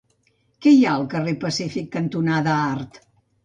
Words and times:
Què 0.65 0.73
hi 0.75 0.79
ha 0.87 0.93
al 1.01 1.05
carrer 1.11 1.35
Pacífic 1.45 1.95
cantonada 1.99 2.59
Art? 2.75 3.03